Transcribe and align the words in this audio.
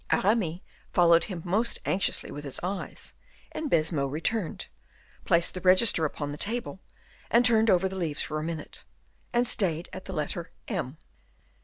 Aramis 0.09 0.61
followed 0.91 1.25
him 1.25 1.43
most 1.45 1.77
anxiously 1.85 2.31
with 2.31 2.43
his 2.43 2.59
eyes, 2.63 3.13
and 3.51 3.69
Baisemeaux 3.69 4.07
returned, 4.07 4.65
placed 5.25 5.53
the 5.53 5.61
register 5.61 6.05
upon 6.05 6.31
the 6.31 6.39
table, 6.39 6.79
and 7.29 7.45
turned 7.45 7.69
over 7.69 7.87
the 7.87 7.95
leaves 7.95 8.19
for 8.23 8.39
a 8.39 8.43
minute, 8.43 8.83
and 9.31 9.47
stayed 9.47 9.89
at 9.93 10.05
the 10.05 10.13
letter 10.13 10.53
M. 10.67 10.97